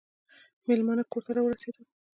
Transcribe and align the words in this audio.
مېلمانه 0.67 1.03
کور 1.11 1.21
ته 1.25 1.31
راورسېدل. 1.35 1.85